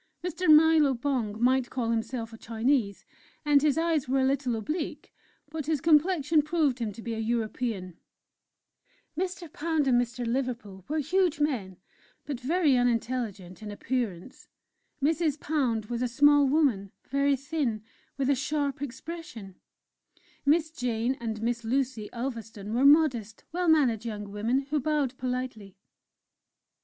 Mr. 0.25 0.47
Nilo 0.49 0.95
Bong 0.95 1.39
might 1.39 1.69
call 1.69 1.91
himself 1.91 2.33
a 2.33 2.37
Chinese, 2.39 3.05
and 3.45 3.61
his 3.61 3.77
eyes 3.77 4.09
were 4.09 4.17
a 4.19 4.25
little 4.25 4.55
oblique, 4.55 5.13
but 5.51 5.67
his 5.67 5.79
complexion 5.79 6.41
proved 6.41 6.79
him 6.79 6.91
to 6.91 7.03
be 7.03 7.13
a 7.13 7.19
European; 7.19 7.99
Mr. 9.15 9.53
Pound 9.53 9.87
and 9.87 10.01
Mr. 10.01 10.25
Liverpool 10.25 10.83
were 10.87 10.97
huge 10.97 11.39
men, 11.39 11.77
but 12.25 12.39
very 12.39 12.75
unintelligent 12.75 13.61
in 13.61 13.69
appearance; 13.69 14.47
Mrs. 15.03 15.39
Pound 15.39 15.85
was 15.85 16.01
a 16.01 16.07
small 16.07 16.47
woman 16.47 16.91
very 17.07 17.35
thin, 17.35 17.83
with 18.17 18.27
a 18.27 18.33
sharp 18.33 18.81
expression; 18.81 19.53
Miss 20.47 20.71
Jane 20.71 21.13
and 21.19 21.43
Miss 21.43 21.63
Lucy 21.63 22.09
Ulverstone 22.11 22.73
were 22.73 22.85
modest, 22.85 23.43
well 23.51 23.67
mannered 23.67 24.03
young 24.03 24.31
women, 24.31 24.61
who 24.71 24.79
bowed 24.79 25.15
politely. 25.19 25.77